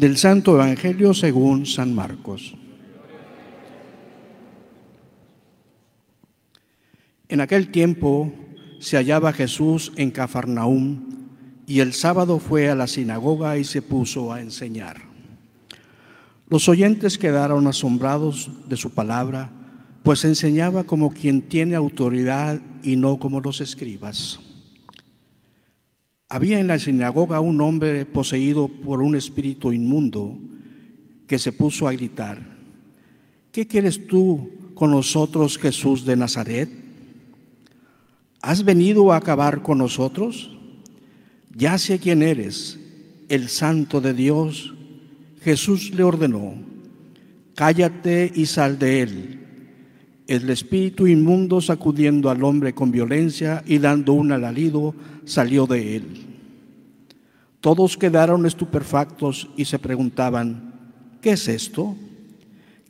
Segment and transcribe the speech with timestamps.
[0.00, 2.54] Del Santo Evangelio según San Marcos.
[7.28, 8.32] En aquel tiempo
[8.78, 11.02] se hallaba Jesús en Cafarnaúm
[11.66, 15.02] y el sábado fue a la sinagoga y se puso a enseñar.
[16.48, 19.50] Los oyentes quedaron asombrados de su palabra,
[20.02, 24.40] pues enseñaba como quien tiene autoridad y no como los escribas.
[26.32, 30.38] Había en la sinagoga un hombre poseído por un espíritu inmundo
[31.26, 32.38] que se puso a gritar,
[33.50, 36.70] ¿qué quieres tú con nosotros, Jesús de Nazaret?
[38.42, 40.56] ¿Has venido a acabar con nosotros?
[41.52, 42.78] Ya sé quién eres,
[43.28, 44.72] el santo de Dios.
[45.42, 46.54] Jesús le ordenó,
[47.56, 49.40] cállate y sal de él.
[50.30, 56.04] El espíritu inmundo sacudiendo al hombre con violencia y dando un alarido salió de él.
[57.60, 60.72] Todos quedaron estupefactos y se preguntaban,
[61.20, 61.96] ¿qué es esto?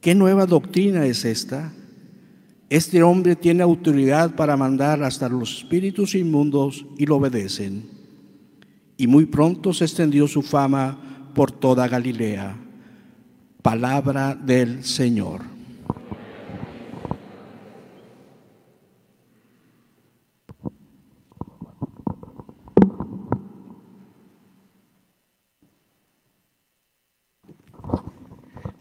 [0.00, 1.74] ¿Qué nueva doctrina es esta?
[2.70, 7.84] Este hombre tiene autoridad para mandar hasta los espíritus inmundos y lo obedecen.
[8.96, 12.56] Y muy pronto se extendió su fama por toda Galilea.
[13.60, 15.55] Palabra del Señor.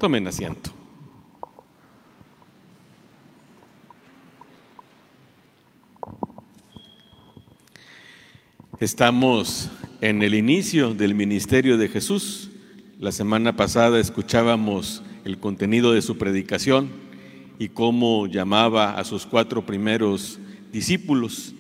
[0.06, 0.70] Tomen asiento.
[8.80, 9.72] Estamos
[10.02, 12.52] en el inicio del ministerio de Jesús.
[13.00, 16.92] La semana pasada escuchábamos el contenido de su predicación
[17.58, 20.38] y cómo llamaba a sus cuatro primeros
[20.72, 21.56] discípulos.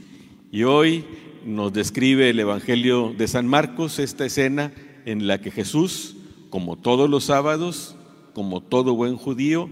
[0.52, 1.04] Y hoy
[1.44, 4.72] nos describe el Evangelio de San Marcos esta escena
[5.08, 6.16] en la que Jesús,
[6.52, 7.96] como todos los sábados,
[8.36, 9.70] como todo buen judío,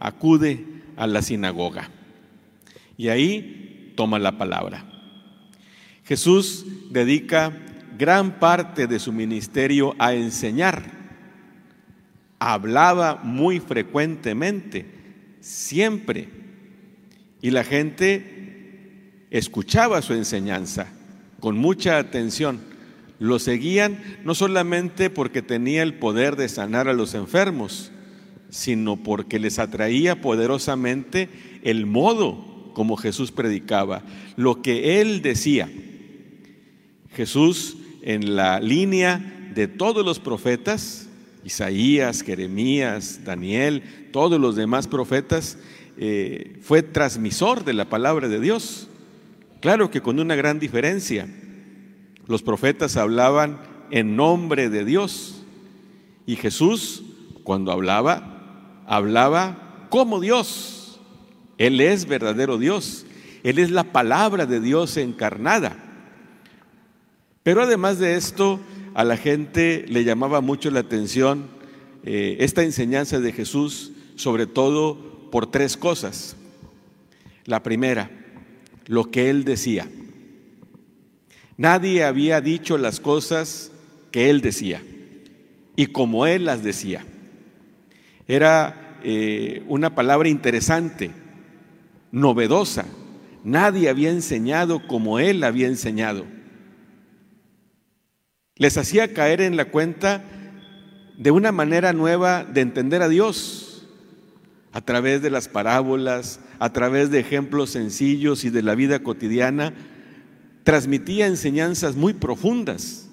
[0.00, 0.64] acude
[0.96, 1.90] a la sinagoga.
[2.96, 4.84] Y ahí toma la palabra.
[6.02, 7.52] Jesús dedica
[7.98, 10.90] gran parte de su ministerio a enseñar.
[12.38, 14.86] Hablaba muy frecuentemente,
[15.40, 16.30] siempre,
[17.42, 20.86] y la gente escuchaba su enseñanza
[21.38, 22.60] con mucha atención.
[23.18, 27.92] Lo seguían no solamente porque tenía el poder de sanar a los enfermos,
[28.50, 31.28] sino porque les atraía poderosamente
[31.62, 34.02] el modo como Jesús predicaba,
[34.36, 35.70] lo que él decía.
[37.14, 41.08] Jesús en la línea de todos los profetas,
[41.44, 45.58] Isaías, Jeremías, Daniel, todos los demás profetas,
[45.96, 48.88] eh, fue transmisor de la palabra de Dios.
[49.60, 51.26] Claro que con una gran diferencia.
[52.26, 53.58] Los profetas hablaban
[53.90, 55.44] en nombre de Dios
[56.26, 57.04] y Jesús,
[57.44, 58.35] cuando hablaba,
[58.86, 61.00] hablaba como Dios.
[61.58, 63.06] Él es verdadero Dios.
[63.42, 65.76] Él es la palabra de Dios encarnada.
[67.42, 68.60] Pero además de esto,
[68.94, 71.46] a la gente le llamaba mucho la atención
[72.04, 76.36] eh, esta enseñanza de Jesús, sobre todo por tres cosas.
[77.44, 78.10] La primera,
[78.86, 79.88] lo que él decía.
[81.56, 83.70] Nadie había dicho las cosas
[84.10, 84.82] que él decía
[85.74, 87.04] y como él las decía.
[88.28, 91.10] Era eh, una palabra interesante,
[92.10, 92.86] novedosa.
[93.44, 96.24] Nadie había enseñado como él había enseñado.
[98.56, 100.24] Les hacía caer en la cuenta
[101.18, 103.86] de una manera nueva de entender a Dios,
[104.72, 109.72] a través de las parábolas, a través de ejemplos sencillos y de la vida cotidiana,
[110.64, 113.08] transmitía enseñanzas muy profundas,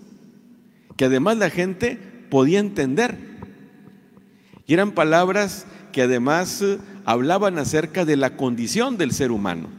[0.97, 1.97] que además la gente
[2.29, 3.32] podía entender.
[4.65, 9.69] Y eran palabras que además eh, hablaban acerca de la condición del ser humano.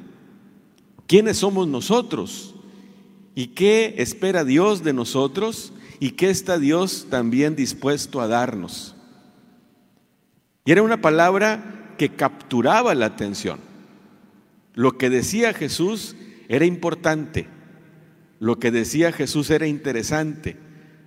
[1.06, 2.54] ¿Quiénes somos nosotros?
[3.34, 5.72] ¿Y qué espera Dios de nosotros?
[6.00, 8.94] ¿Y qué está Dios también dispuesto a darnos?
[10.64, 13.58] Y era una palabra que capturaba la atención.
[14.74, 16.16] Lo que decía Jesús
[16.48, 17.46] era importante.
[18.40, 20.56] Lo que decía Jesús era interesante.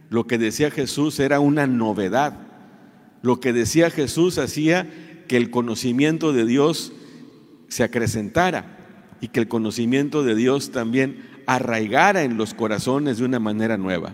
[0.09, 2.46] Lo que decía Jesús era una novedad.
[3.21, 4.89] Lo que decía Jesús hacía
[5.27, 6.93] que el conocimiento de Dios
[7.67, 8.77] se acrecentara
[9.21, 14.13] y que el conocimiento de Dios también arraigara en los corazones de una manera nueva.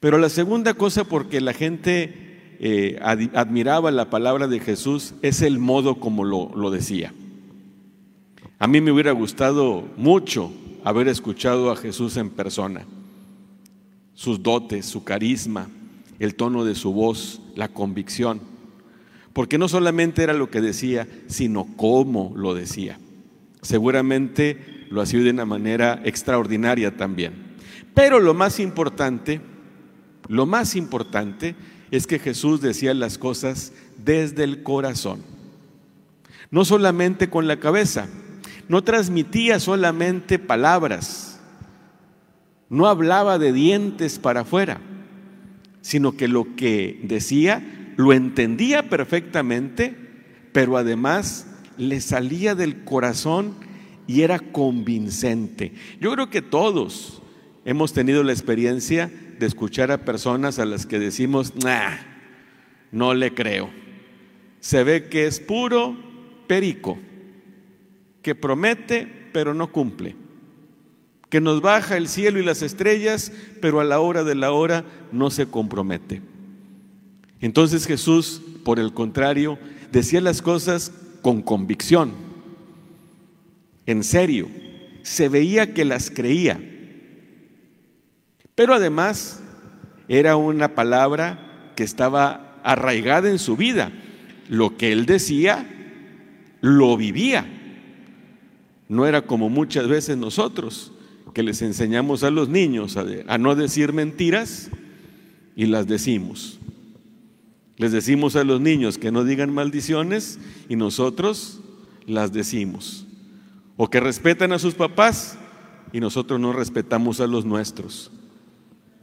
[0.00, 5.58] Pero la segunda cosa porque la gente eh, admiraba la palabra de Jesús es el
[5.58, 7.12] modo como lo, lo decía.
[8.58, 10.52] A mí me hubiera gustado mucho
[10.84, 12.86] haber escuchado a Jesús en persona,
[14.14, 15.68] sus dotes, su carisma,
[16.18, 18.40] el tono de su voz, la convicción,
[19.32, 22.98] porque no solamente era lo que decía, sino cómo lo decía.
[23.62, 27.32] Seguramente lo hacía de una manera extraordinaria también.
[27.94, 29.40] Pero lo más importante,
[30.28, 31.56] lo más importante
[31.90, 33.72] es que Jesús decía las cosas
[34.04, 35.22] desde el corazón,
[36.50, 38.08] no solamente con la cabeza,
[38.68, 41.40] no transmitía solamente palabras,
[42.68, 44.80] no hablaba de dientes para afuera,
[45.84, 49.94] sino que lo que decía lo entendía perfectamente,
[50.50, 51.46] pero además
[51.76, 53.54] le salía del corazón
[54.06, 55.72] y era convincente.
[56.00, 57.20] Yo creo que todos
[57.66, 61.98] hemos tenido la experiencia de escuchar a personas a las que decimos, nah,
[62.90, 63.68] no le creo.
[64.60, 65.98] Se ve que es puro
[66.46, 66.98] perico,
[68.22, 70.16] que promete pero no cumple,
[71.34, 74.84] que nos baja el cielo y las estrellas, pero a la hora de la hora
[75.10, 76.22] no se compromete.
[77.40, 79.58] Entonces Jesús, por el contrario,
[79.90, 80.92] decía las cosas
[81.22, 82.12] con convicción,
[83.84, 84.48] en serio,
[85.02, 86.60] se veía que las creía.
[88.54, 89.42] Pero además
[90.06, 93.90] era una palabra que estaba arraigada en su vida.
[94.48, 95.66] Lo que él decía,
[96.60, 97.44] lo vivía.
[98.88, 100.93] No era como muchas veces nosotros,
[101.34, 104.70] que les enseñamos a los niños a, no decir mentiras
[105.56, 106.60] y las decimos.
[107.76, 110.38] Les decimos a los niños que no digan maldiciones
[110.68, 111.60] y nosotros
[112.06, 113.06] las decimos.
[113.76, 115.36] O que respetan a sus papás
[115.92, 118.12] y nosotros no respetamos a los nuestros.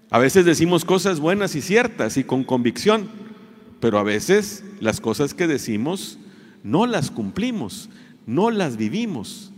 [0.09, 3.09] A veces decimos cosas buenas y ciertas y con convicción,
[3.81, 6.17] pero a veces las cosas que decimos
[6.63, 7.89] no las cumplimos,
[8.25, 9.51] no las vivimos.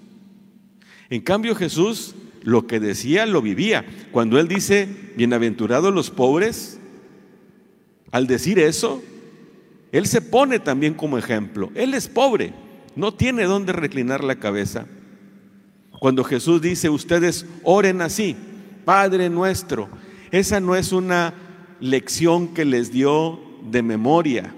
[1.11, 3.85] En cambio Jesús lo que decía lo vivía.
[4.11, 6.79] Cuando él dice, bienaventurados los pobres,
[8.11, 9.01] al decir eso,
[9.91, 11.71] él se pone también como ejemplo.
[11.75, 12.53] Él es pobre,
[12.95, 14.85] no tiene dónde reclinar la cabeza.
[15.99, 18.35] Cuando Jesús dice, ustedes oren así,
[18.85, 19.89] Padre nuestro,
[20.31, 21.33] esa no es una
[21.79, 23.39] lección que les dio
[23.69, 24.53] de memoria,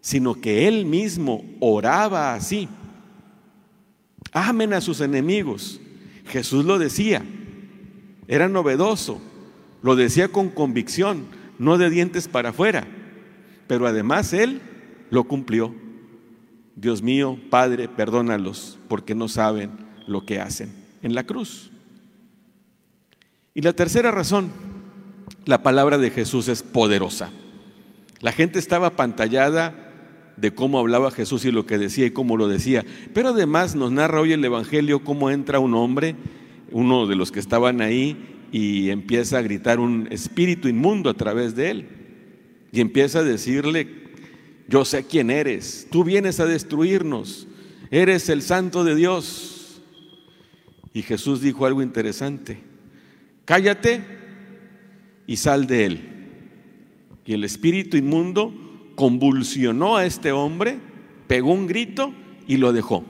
[0.00, 2.68] sino que él mismo oraba así.
[4.32, 5.79] Amen a sus enemigos.
[6.30, 7.24] Jesús lo decía,
[8.28, 9.20] era novedoso,
[9.82, 11.26] lo decía con convicción,
[11.58, 12.86] no de dientes para afuera,
[13.66, 14.60] pero además Él
[15.10, 15.74] lo cumplió.
[16.76, 19.70] Dios mío, Padre, perdónalos porque no saben
[20.06, 20.72] lo que hacen
[21.02, 21.70] en la cruz.
[23.52, 24.50] Y la tercera razón,
[25.44, 27.30] la palabra de Jesús es poderosa.
[28.20, 29.79] La gente estaba pantallada
[30.40, 32.84] de cómo hablaba Jesús y lo que decía y cómo lo decía.
[33.12, 36.16] Pero además nos narra hoy el Evangelio cómo entra un hombre,
[36.70, 38.16] uno de los que estaban ahí,
[38.52, 41.88] y empieza a gritar un espíritu inmundo a través de él.
[42.72, 43.88] Y empieza a decirle,
[44.68, 47.46] yo sé quién eres, tú vienes a destruirnos,
[47.90, 49.82] eres el santo de Dios.
[50.94, 52.58] Y Jesús dijo algo interesante,
[53.44, 54.02] cállate
[55.26, 56.00] y sal de él.
[57.26, 58.69] Y el espíritu inmundo
[59.00, 60.78] convulsionó a este hombre,
[61.26, 62.12] pegó un grito
[62.46, 63.02] y lo dejó.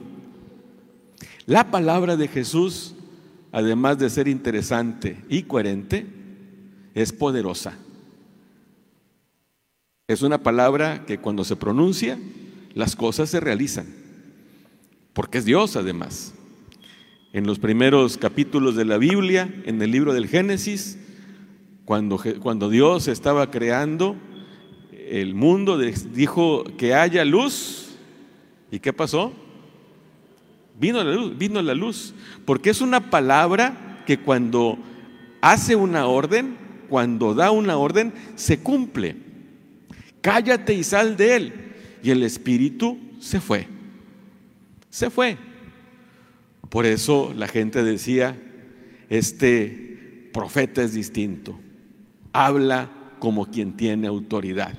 [1.45, 2.95] La palabra de Jesús,
[3.51, 6.05] además de ser interesante y coherente,
[6.95, 7.73] es poderosa.
[10.07, 12.17] Es una palabra que cuando se pronuncia,
[12.73, 13.87] las cosas se realizan,
[15.11, 16.33] porque es Dios además.
[17.33, 20.97] En los primeros capítulos de la Biblia, en el libro del Génesis,
[21.83, 24.15] cuando, cuando Dios estaba creando,
[25.11, 27.97] el mundo dijo que haya luz.
[28.71, 29.33] ¿Y qué pasó?
[30.79, 32.13] Vino la luz, vino la luz.
[32.45, 34.77] Porque es una palabra que cuando
[35.41, 36.55] hace una orden,
[36.87, 39.17] cuando da una orden, se cumple.
[40.21, 41.53] Cállate y sal de él.
[42.01, 43.67] Y el espíritu se fue.
[44.89, 45.37] Se fue.
[46.69, 48.41] Por eso la gente decía,
[49.09, 51.59] este profeta es distinto.
[52.31, 52.89] Habla
[53.19, 54.73] como quien tiene autoridad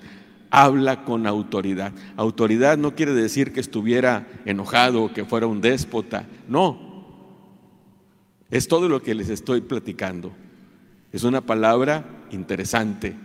[0.53, 1.95] habla con autoridad.
[2.15, 6.93] Autoridad no quiere decir que estuviera enojado o que fuera un déspota, no.
[8.51, 10.31] Es todo lo que les estoy platicando.
[11.11, 13.17] Es una palabra interesante,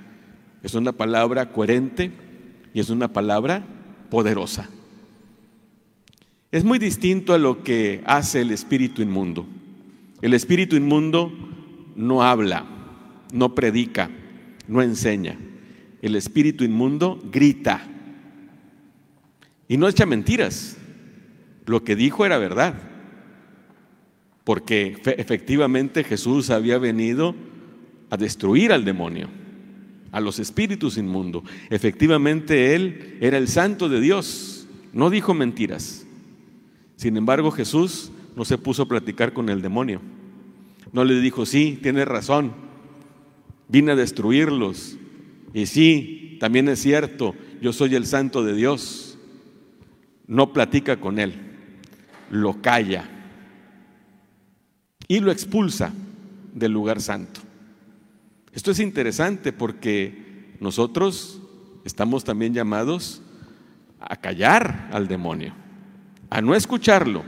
[0.64, 2.12] Es una palabra coherente
[2.74, 3.64] y es una palabra
[4.10, 4.70] poderosa.
[6.52, 9.46] Es muy distinto a lo que hace el espíritu inmundo.
[10.22, 11.32] El espíritu inmundo
[11.96, 12.66] no habla,
[13.32, 14.10] no predica,
[14.68, 15.38] no enseña.
[16.02, 17.88] El espíritu inmundo grita
[19.68, 20.78] y no echa mentiras.
[21.66, 22.76] Lo que dijo era verdad,
[24.44, 27.36] porque efectivamente Jesús había venido
[28.10, 29.28] a destruir al demonio,
[30.12, 31.44] a los espíritus inmundos.
[31.70, 36.06] Efectivamente Él era el santo de Dios, no dijo mentiras.
[36.96, 40.02] Sin embargo, Jesús no se puso a platicar con el demonio.
[40.94, 42.54] No le dijo, sí, tienes razón,
[43.68, 44.98] vine a destruirlos.
[45.54, 49.18] Y sí, también es cierto, yo soy el santo de Dios.
[50.28, 51.34] No platica con él,
[52.30, 53.10] lo calla
[55.08, 55.94] y lo expulsa
[56.54, 57.40] del lugar santo.
[58.52, 61.42] Esto es interesante porque nosotros
[61.86, 63.22] estamos también llamados
[64.00, 65.54] a callar al demonio,
[66.30, 67.24] a no escucharlo.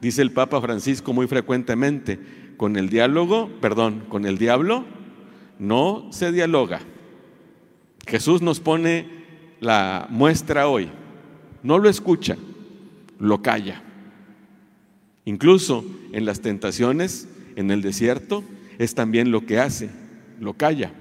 [0.00, 2.18] Dice el Papa Francisco muy frecuentemente,
[2.56, 4.84] con el diálogo, perdón, con el diablo
[5.58, 6.80] no se dialoga.
[8.06, 9.06] Jesús nos pone
[9.60, 10.90] la muestra hoy.
[11.62, 12.36] No lo escucha,
[13.18, 13.82] lo calla.
[15.24, 18.44] Incluso en las tentaciones, en el desierto,
[18.78, 19.90] es también lo que hace,
[20.40, 20.92] lo calla.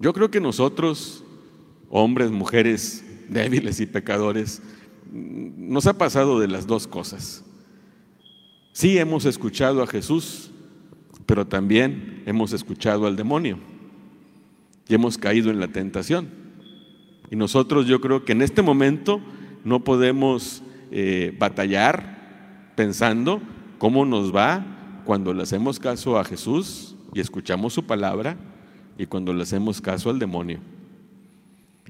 [0.00, 1.24] Yo creo que nosotros,
[1.90, 4.62] hombres, mujeres débiles y pecadores,
[5.12, 7.44] nos ha pasado de las dos cosas.
[8.72, 10.50] Sí hemos escuchado a Jesús,
[11.24, 13.58] pero también hemos escuchado al demonio
[14.88, 16.28] y hemos caído en la tentación.
[17.30, 19.20] Y nosotros yo creo que en este momento
[19.64, 23.42] no podemos eh, batallar pensando
[23.78, 28.36] cómo nos va cuando le hacemos caso a Jesús y escuchamos su palabra
[28.96, 30.60] y cuando le hacemos caso al demonio.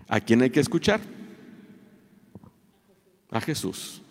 [0.09, 1.01] ¿A quién hay que escuchar?
[3.31, 4.03] A Jesús.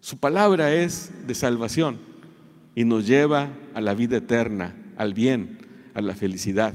[0.00, 1.98] Su palabra es de salvación
[2.74, 5.58] y nos lleva a la vida eterna, al bien,
[5.94, 6.72] a la felicidad.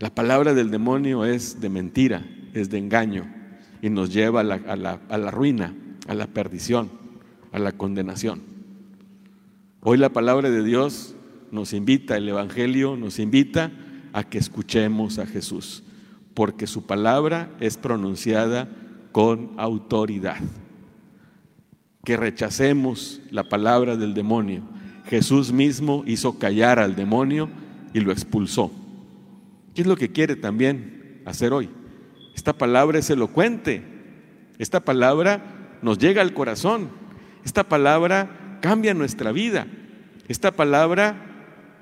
[0.00, 3.32] La palabra del demonio es de mentira, es de engaño
[3.80, 5.74] y nos lleva a la, ruina,
[6.08, 6.90] a la perdición,
[7.52, 8.42] a la condenación.
[9.82, 11.14] Hoy la palabra de Dios
[11.52, 13.70] nos invita, el Evangelio nos invita
[14.12, 15.84] a que escuchemos a Jesús,
[16.34, 18.68] porque su palabra es pronunciada
[19.12, 20.38] con autoridad
[22.04, 24.62] que rechacemos la palabra del demonio.
[25.06, 27.48] Jesús mismo hizo callar al demonio
[27.92, 28.70] y lo expulsó.
[29.74, 31.68] ¿Qué es lo que quiere también hacer hoy?
[32.34, 33.82] Esta palabra es elocuente.
[34.58, 36.90] Esta palabra nos llega al corazón.
[37.44, 39.66] Esta palabra cambia nuestra vida.
[40.28, 41.16] Esta palabra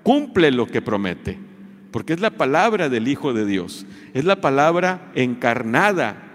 [0.02, 1.38] cumple lo que promete.
[1.90, 3.86] Porque es la palabra del Hijo de Dios.
[4.14, 6.28] Es la palabra encarnada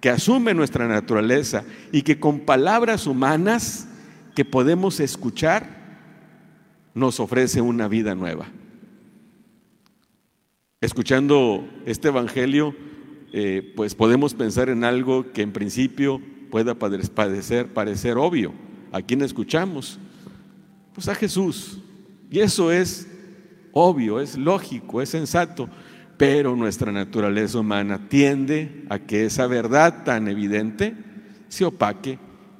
[0.00, 3.88] que asume nuestra naturaleza y que con palabras humanas
[4.34, 5.80] que podemos escuchar
[6.94, 8.46] nos ofrece una vida nueva.
[10.80, 12.74] Escuchando este Evangelio,
[13.32, 16.20] eh, pues podemos pensar en algo que en principio
[16.50, 18.52] pueda parecer obvio.
[18.92, 19.98] ¿A quién escuchamos?
[20.94, 21.80] Pues a Jesús.
[22.30, 23.08] Y eso es
[23.72, 25.68] obvio, es lógico, es sensato
[26.20, 30.94] pero nuestra naturaleza humana tiende a que esa verdad tan evidente
[31.48, 32.18] se opaque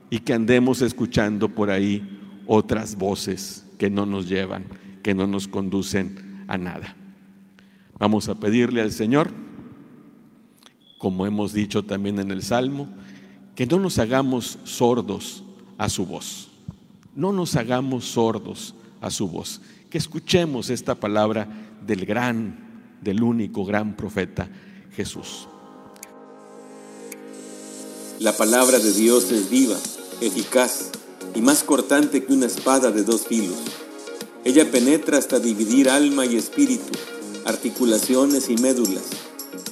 [0.08, 4.64] y que andemos escuchando por ahí otras voces que no nos llevan,
[5.02, 6.96] que no nos conducen a nada.
[8.00, 9.30] Vamos a pedirle al Señor,
[10.98, 12.88] como hemos dicho también en el Salmo,
[13.54, 15.44] que no nos hagamos sordos
[15.78, 16.48] a su voz.
[17.14, 19.60] No nos hagamos sordos a su voz.
[19.90, 21.46] Que escuchemos esta palabra
[21.86, 24.48] del gran del único gran profeta
[24.94, 25.46] Jesús.
[28.18, 29.76] La palabra de Dios es viva,
[30.20, 30.90] eficaz
[31.34, 33.58] y más cortante que una espada de dos filos.
[34.44, 36.92] Ella penetra hasta dividir alma y espíritu,
[37.44, 39.04] articulaciones y médulas,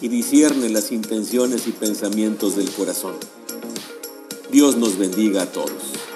[0.01, 3.15] y discierne las intenciones y pensamientos del corazón.
[4.51, 6.08] Dios nos bendiga a todos.